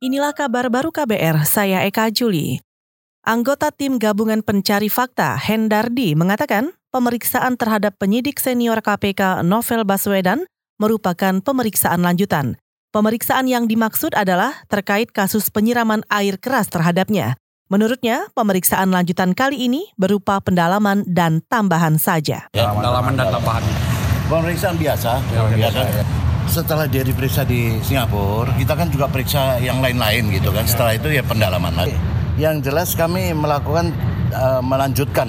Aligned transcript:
Inilah 0.00 0.32
kabar 0.32 0.72
baru 0.72 0.88
KBR, 0.88 1.44
saya 1.44 1.84
Eka 1.84 2.08
Juli. 2.08 2.56
Anggota 3.20 3.68
tim 3.68 4.00
gabungan 4.00 4.40
pencari 4.40 4.88
fakta 4.88 5.36
Hendardi 5.36 6.16
mengatakan 6.16 6.72
pemeriksaan 6.88 7.60
terhadap 7.60 8.00
penyidik 8.00 8.40
senior 8.40 8.80
KPK 8.80 9.44
Novel 9.44 9.84
Baswedan 9.84 10.48
merupakan 10.80 11.44
pemeriksaan 11.44 12.00
lanjutan. 12.00 12.56
Pemeriksaan 12.96 13.44
yang 13.44 13.68
dimaksud 13.68 14.16
adalah 14.16 14.64
terkait 14.72 15.12
kasus 15.12 15.52
penyiraman 15.52 16.00
air 16.08 16.40
keras 16.40 16.72
terhadapnya. 16.72 17.36
Menurutnya, 17.68 18.32
pemeriksaan 18.32 18.88
lanjutan 18.88 19.36
kali 19.36 19.68
ini 19.68 19.92
berupa 20.00 20.40
pendalaman 20.40 21.04
dan 21.04 21.44
tambahan 21.52 22.00
saja. 22.00 22.48
Ya, 22.56 22.72
pendalaman 22.72 23.20
dan 23.20 23.36
tambahan. 23.36 23.68
Pemeriksaan 24.32 24.80
biasa, 24.80 25.20
ya, 25.28 25.44
biasa. 25.44 25.80
Ya 25.92 26.29
setelah 26.48 26.86
dia 26.88 27.04
diperiksa 27.04 27.44
di 27.44 27.82
Singapura, 27.84 28.54
kita 28.56 28.72
kan 28.78 28.88
juga 28.88 29.10
periksa 29.10 29.60
yang 29.60 29.82
lain-lain 29.82 30.32
gitu 30.32 30.54
kan. 30.54 30.64
Setelah 30.64 30.96
itu 30.96 31.12
ya 31.12 31.20
pendalaman 31.20 31.74
lagi. 31.74 31.96
Yang 32.40 32.70
jelas 32.70 32.88
kami 32.96 33.36
melakukan 33.36 33.92
uh, 34.32 34.62
melanjutkan 34.64 35.28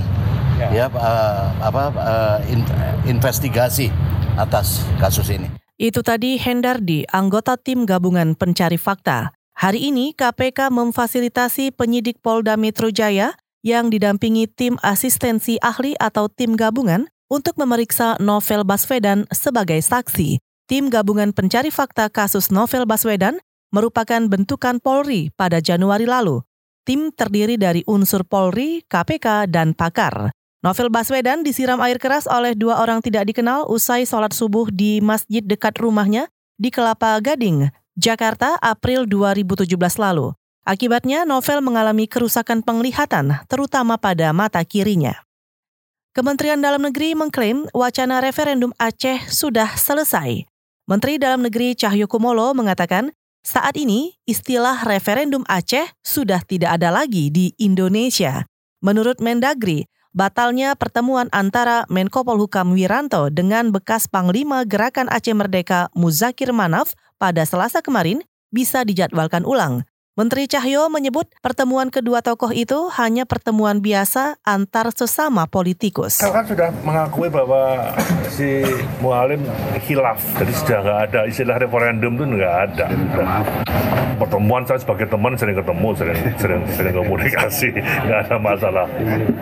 ya, 0.56 0.68
ya 0.72 0.86
uh, 0.88 1.52
apa 1.60 1.84
uh, 1.98 2.38
in, 2.48 2.64
investigasi 3.10 3.92
atas 4.40 4.86
kasus 5.02 5.28
ini. 5.34 5.50
Itu 5.82 6.06
tadi 6.06 6.38
Hendardi, 6.38 7.10
anggota 7.10 7.58
tim 7.58 7.90
gabungan 7.90 8.38
pencari 8.38 8.78
fakta. 8.78 9.34
Hari 9.58 9.90
ini 9.90 10.14
KPK 10.14 10.70
memfasilitasi 10.70 11.74
penyidik 11.74 12.22
Polda 12.22 12.56
Metro 12.56 12.94
Jaya 12.94 13.34
yang 13.62 13.90
didampingi 13.94 14.50
tim 14.50 14.78
asistensi 14.82 15.58
ahli 15.62 15.94
atau 15.98 16.30
tim 16.30 16.58
gabungan 16.58 17.10
untuk 17.30 17.58
memeriksa 17.58 18.18
Novel 18.18 18.66
Baswedan 18.66 19.30
sebagai 19.30 19.78
saksi 19.82 20.42
tim 20.72 20.88
gabungan 20.88 21.36
pencari 21.36 21.68
fakta 21.68 22.08
kasus 22.08 22.48
Novel 22.48 22.88
Baswedan 22.88 23.44
merupakan 23.76 24.24
bentukan 24.24 24.80
Polri 24.80 25.28
pada 25.36 25.60
Januari 25.60 26.08
lalu. 26.08 26.48
Tim 26.88 27.12
terdiri 27.12 27.60
dari 27.60 27.84
unsur 27.84 28.24
Polri, 28.24 28.80
KPK, 28.88 29.52
dan 29.52 29.76
pakar. 29.76 30.32
Novel 30.64 30.88
Baswedan 30.88 31.44
disiram 31.44 31.84
air 31.84 32.00
keras 32.00 32.24
oleh 32.24 32.56
dua 32.56 32.80
orang 32.80 33.04
tidak 33.04 33.28
dikenal 33.28 33.68
usai 33.68 34.08
sholat 34.08 34.32
subuh 34.32 34.72
di 34.72 35.04
masjid 35.04 35.44
dekat 35.44 35.76
rumahnya 35.76 36.32
di 36.56 36.72
Kelapa 36.72 37.20
Gading, 37.20 37.68
Jakarta, 38.00 38.56
April 38.64 39.04
2017 39.12 39.68
lalu. 40.00 40.32
Akibatnya, 40.64 41.28
Novel 41.28 41.60
mengalami 41.60 42.08
kerusakan 42.08 42.64
penglihatan, 42.64 43.44
terutama 43.52 44.00
pada 44.00 44.32
mata 44.32 44.64
kirinya. 44.64 45.20
Kementerian 46.16 46.64
Dalam 46.64 46.88
Negeri 46.88 47.12
mengklaim 47.12 47.68
wacana 47.76 48.24
referendum 48.24 48.72
Aceh 48.80 49.28
sudah 49.28 49.76
selesai. 49.76 50.51
Menteri 50.92 51.16
Dalam 51.16 51.40
Negeri 51.48 51.72
Cahyokumolo 51.72 52.52
mengatakan, 52.52 53.16
saat 53.48 53.80
ini 53.80 54.20
istilah 54.28 54.84
referendum 54.84 55.40
Aceh 55.48 55.88
sudah 56.04 56.44
tidak 56.44 56.76
ada 56.76 56.92
lagi 56.92 57.32
di 57.32 57.56
Indonesia. 57.64 58.44
Menurut 58.84 59.24
Mendagri, 59.24 59.88
batalnya 60.12 60.76
pertemuan 60.76 61.32
antara 61.32 61.88
Menko 61.88 62.28
Polhukam 62.28 62.76
Wiranto 62.76 63.32
dengan 63.32 63.72
bekas 63.72 64.12
Panglima 64.12 64.68
Gerakan 64.68 65.08
Aceh 65.08 65.32
Merdeka 65.32 65.88
Muzakir 65.96 66.52
Manaf 66.52 66.92
pada 67.16 67.48
Selasa 67.48 67.80
kemarin 67.80 68.20
bisa 68.52 68.84
dijadwalkan 68.84 69.48
ulang. 69.48 69.88
Menteri 70.20 70.44
Cahyo 70.44 70.92
menyebut 70.92 71.32
pertemuan 71.40 71.88
kedua 71.88 72.20
tokoh 72.20 72.52
itu 72.52 72.92
hanya 73.00 73.24
pertemuan 73.24 73.80
biasa 73.80 74.36
antar 74.44 74.92
sesama 74.92 75.48
politikus. 75.48 76.20
Saya 76.20 76.36
kan 76.36 76.44
sudah 76.44 76.68
mengakui 76.84 77.32
bahwa 77.32 77.96
si 78.28 78.60
Mualim 79.00 79.40
hilaf, 79.88 80.20
jadi 80.36 80.52
sudah 80.52 80.78
nggak 80.84 81.00
ada 81.08 81.20
istilah 81.32 81.56
referendum 81.64 82.20
itu 82.20 82.28
nggak 82.28 82.56
ada. 82.60 82.92
Pertemuan 84.20 84.68
saya 84.68 84.84
sebagai 84.84 85.08
teman 85.08 85.40
sering 85.40 85.56
ketemu, 85.56 85.90
sering 85.96 86.20
sering 86.36 86.62
sering 86.76 86.92
komunikasi, 86.92 87.72
nggak 87.80 88.20
ada 88.28 88.36
masalah. 88.36 88.92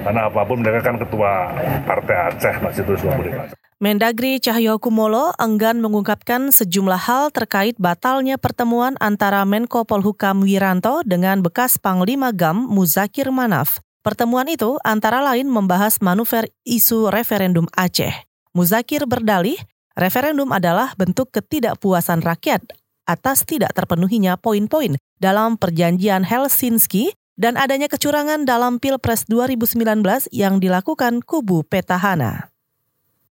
Karena 0.05 0.21
apa 0.29 0.41
pun 0.45 0.61
mereka 0.61 0.85
kan 0.85 1.01
ketua 1.01 1.49
partai 1.81 2.29
Aceh 2.29 2.55
masih 2.61 2.85
terus 2.85 3.01
komunikasi. 3.01 3.57
Mendagri 3.79 4.43
Cahyokumolo 4.43 5.31
enggan 5.39 5.79
mengungkapkan 5.79 6.51
sejumlah 6.51 6.99
hal 6.99 7.31
terkait 7.31 7.79
batalnya 7.79 8.35
pertemuan 8.35 8.99
antara 8.99 9.47
Menko 9.47 9.87
Polhukam 9.87 10.43
Wiranto 10.43 10.99
dengan 11.07 11.39
bekas 11.39 11.79
Panglima 11.79 12.35
GAM 12.35 12.59
Muzakir 12.67 13.31
Manaf. 13.31 13.79
Pertemuan 14.03 14.51
itu 14.51 14.75
antara 14.83 15.23
lain 15.23 15.47
membahas 15.47 16.03
manuver 16.03 16.51
isu 16.67 17.07
referendum 17.07 17.71
Aceh. 17.71 18.11
Muzakir 18.51 19.07
berdalih, 19.07 19.55
referendum 19.95 20.51
adalah 20.51 20.91
bentuk 20.99 21.31
ketidakpuasan 21.31 22.19
rakyat 22.19 22.59
atas 23.07 23.47
tidak 23.47 23.71
terpenuhinya 23.71 24.35
poin-poin 24.35 24.99
dalam 25.23 25.55
perjanjian 25.55 26.27
Helsinki 26.27 27.15
dan 27.39 27.55
adanya 27.55 27.87
kecurangan 27.87 28.43
dalam 28.43 28.83
Pilpres 28.83 29.23
2019 29.31 30.03
yang 30.35 30.59
dilakukan 30.59 31.23
kubu 31.23 31.63
petahana. 31.63 32.51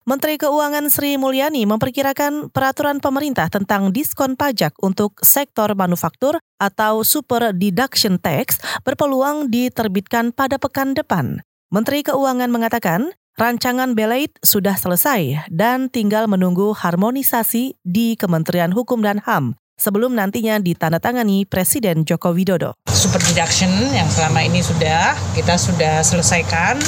Menteri 0.02 0.34
Keuangan 0.34 0.90
Sri 0.90 1.14
Mulyani 1.14 1.62
memperkirakan 1.62 2.50
peraturan 2.50 2.98
pemerintah 2.98 3.46
tentang 3.46 3.94
diskon 3.94 4.34
pajak 4.34 4.74
untuk 4.82 5.14
sektor 5.22 5.70
manufaktur 5.78 6.42
atau 6.58 7.06
super 7.06 7.54
deduction 7.54 8.18
tax 8.18 8.58
berpeluang 8.82 9.46
diterbitkan 9.46 10.34
pada 10.34 10.58
pekan 10.58 10.98
depan. 10.98 11.46
Menteri 11.70 12.02
Keuangan 12.02 12.50
mengatakan 12.50 13.14
rancangan 13.38 13.94
Belait 13.94 14.34
sudah 14.42 14.74
selesai 14.74 15.46
dan 15.54 15.86
tinggal 15.86 16.26
menunggu 16.26 16.74
harmonisasi 16.74 17.78
di 17.86 18.19
Kementerian 18.19 18.74
Hukum 18.74 19.06
dan 19.06 19.22
HAM 19.22 19.54
sebelum 19.82 20.15
nantinya 20.15 20.62
ditandatangani 20.62 21.43
Presiden 21.50 22.06
Joko 22.06 22.31
Widodo. 22.31 22.78
Super 22.87 23.19
deduction 23.26 23.66
yang 23.91 24.06
selama 24.06 24.47
ini 24.47 24.62
sudah 24.62 25.19
kita 25.34 25.59
sudah 25.59 26.06
selesaikan. 26.06 26.78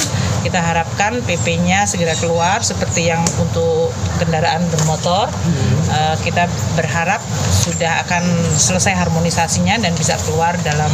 Kita 0.47 0.63
harapkan 0.63 1.19
PP-nya 1.27 1.83
segera 1.83 2.15
keluar 2.15 2.63
seperti 2.63 3.11
yang 3.11 3.19
untuk 3.43 3.91
kendaraan 4.23 4.63
bermotor. 4.71 5.27
Hmm. 5.27 6.15
kita 6.21 6.47
berharap 6.77 7.19
sudah 7.51 8.05
akan 8.07 8.23
selesai 8.55 8.93
harmonisasinya 8.93 9.81
dan 9.81 9.91
bisa 9.97 10.15
keluar 10.23 10.55
dalam 10.63 10.89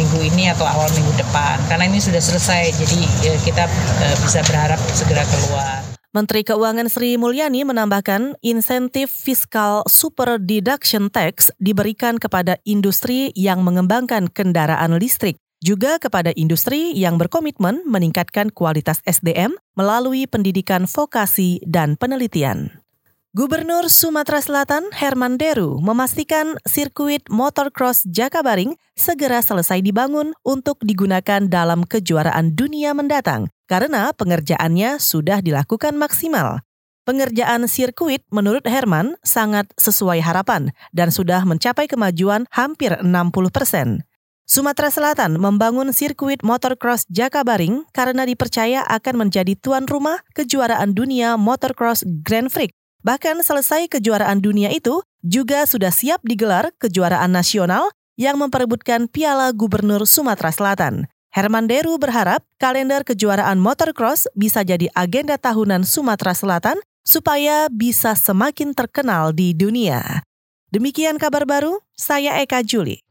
minggu 0.00 0.20
ini 0.32 0.48
atau 0.52 0.64
awal 0.64 0.88
minggu 0.96 1.12
depan. 1.16 1.60
Karena 1.68 1.84
ini 1.86 2.00
sudah 2.00 2.20
selesai, 2.20 2.72
jadi 2.76 3.00
eh, 3.30 3.38
kita 3.44 3.64
eh, 4.04 4.16
bisa 4.24 4.40
berharap 4.48 4.80
segera 4.96 5.24
keluar. 5.28 5.79
Menteri 6.10 6.42
Keuangan 6.42 6.90
Sri 6.90 7.14
Mulyani 7.14 7.62
menambahkan 7.62 8.34
insentif 8.42 9.14
fiskal 9.14 9.86
super 9.86 10.42
deduction 10.42 11.06
tax 11.06 11.54
diberikan 11.62 12.18
kepada 12.18 12.58
industri 12.66 13.30
yang 13.38 13.62
mengembangkan 13.62 14.26
kendaraan 14.26 14.98
listrik, 14.98 15.38
juga 15.62 16.02
kepada 16.02 16.34
industri 16.34 16.90
yang 16.98 17.14
berkomitmen 17.14 17.86
meningkatkan 17.86 18.50
kualitas 18.50 19.06
SDM 19.06 19.54
melalui 19.78 20.26
pendidikan 20.26 20.90
vokasi 20.90 21.62
dan 21.62 21.94
penelitian. 21.94 22.82
Gubernur 23.30 23.86
Sumatera 23.86 24.42
Selatan 24.42 24.90
Herman 24.90 25.38
Deru 25.38 25.78
memastikan 25.78 26.58
sirkuit 26.66 27.22
motocross 27.30 28.02
Jakabaring 28.10 28.74
segera 28.98 29.46
selesai 29.46 29.78
dibangun 29.78 30.34
untuk 30.42 30.82
digunakan 30.82 31.46
dalam 31.46 31.86
kejuaraan 31.86 32.58
dunia 32.58 32.98
mendatang 32.98 33.46
karena 33.70 34.10
pengerjaannya 34.10 34.98
sudah 34.98 35.38
dilakukan 35.38 35.94
maksimal. 35.94 36.66
Pengerjaan 37.06 37.70
sirkuit 37.70 38.26
menurut 38.34 38.66
Herman 38.66 39.14
sangat 39.22 39.70
sesuai 39.78 40.18
harapan 40.18 40.74
dan 40.90 41.14
sudah 41.14 41.46
mencapai 41.46 41.86
kemajuan 41.86 42.50
hampir 42.50 42.98
60 42.98 43.06
persen. 43.54 44.02
Sumatera 44.50 44.90
Selatan 44.90 45.38
membangun 45.38 45.94
sirkuit 45.94 46.42
motocross 46.42 47.06
Jakabaring 47.06 47.86
karena 47.94 48.26
dipercaya 48.26 48.82
akan 48.82 49.26
menjadi 49.30 49.54
tuan 49.54 49.86
rumah 49.86 50.18
kejuaraan 50.34 50.90
dunia 50.90 51.38
motocross 51.38 52.02
Grand 52.26 52.50
Prix 52.50 52.74
Bahkan 53.00 53.40
selesai 53.40 53.88
kejuaraan 53.88 54.44
dunia 54.44 54.68
itu, 54.68 55.00
juga 55.24 55.64
sudah 55.64 55.88
siap 55.88 56.20
digelar 56.20 56.72
kejuaraan 56.76 57.32
nasional 57.32 57.88
yang 58.20 58.36
memperebutkan 58.36 59.08
Piala 59.08 59.56
Gubernur 59.56 60.04
Sumatera 60.04 60.52
Selatan. 60.52 61.08
Herman 61.30 61.70
Deru 61.70 61.94
berharap 61.94 62.42
kalender 62.58 63.06
kejuaraan 63.06 63.62
motocross 63.62 64.26
bisa 64.34 64.66
jadi 64.66 64.90
agenda 64.98 65.38
tahunan 65.38 65.86
Sumatera 65.86 66.34
Selatan 66.34 66.74
supaya 67.06 67.70
bisa 67.70 68.18
semakin 68.18 68.74
terkenal 68.74 69.30
di 69.30 69.54
dunia. 69.54 70.26
Demikian 70.74 71.22
kabar 71.22 71.46
baru, 71.46 71.78
saya 71.94 72.42
Eka 72.42 72.66
Juli. 72.66 73.02